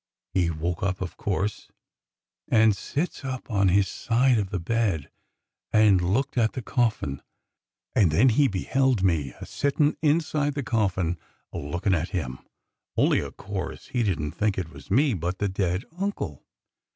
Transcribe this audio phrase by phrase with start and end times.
[0.33, 1.69] He woke up, o' course,
[2.47, 5.11] and sits up on his side of the bed
[5.71, 7.21] and looked at the coffin;
[7.93, 11.19] and then he beheld me a sittin' up inside the coffin
[11.53, 12.39] a lookin' at him,
[12.97, 16.43] only, o' course, he didn't think it was me, but the dead uncle.